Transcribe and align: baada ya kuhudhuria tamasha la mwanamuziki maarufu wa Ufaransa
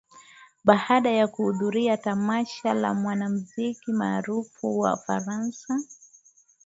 baada 0.63 1.09
ya 1.11 1.27
kuhudhuria 1.27 1.97
tamasha 1.97 2.73
la 2.73 2.93
mwanamuziki 2.93 3.91
maarufu 3.91 4.79
wa 4.79 4.93
Ufaransa 4.93 5.79